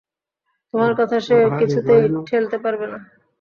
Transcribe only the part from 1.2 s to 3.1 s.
সে কিছুতেই ঠেলতে পারবে না।